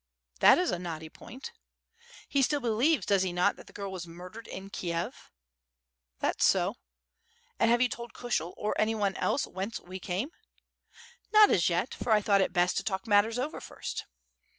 "That 0.39 0.57
is 0.57 0.71
a 0.71 0.79
knotty 0.79 1.09
point?" 1.09 1.51
"He 2.27 2.41
still 2.41 2.59
believes, 2.59 3.05
does 3.05 3.21
he 3.21 3.31
not, 3.31 3.55
that 3.57 3.67
the 3.67 3.71
girl 3.71 3.91
was 3.91 4.07
murdered 4.07 4.47
in 4.47 4.71
Kiev?" 4.71 5.31
"That's 6.17 6.43
so." 6.43 6.77
"And 7.59 7.69
have 7.69 7.83
you 7.83 7.87
told 7.87 8.11
Kushel, 8.15 8.55
or 8.57 8.73
any 8.81 8.95
one 8.95 9.13
else 9.13 9.45
whence 9.45 9.79
we 9.79 9.99
came?" 9.99 10.29
"Not 11.31 11.51
as 11.51 11.69
yet, 11.69 11.93
for 11.93 12.11
I 12.11 12.19
thought 12.19 12.41
it 12.41 12.51
best 12.51 12.77
to 12.77 12.83
talk 12.83 13.05
matters 13.05 13.37
over 13.37 13.61
first." 13.61 14.05